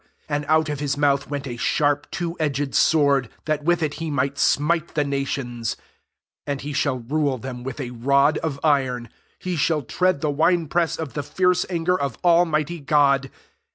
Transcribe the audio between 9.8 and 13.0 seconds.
tread the wine press of the fierce anger of Almighty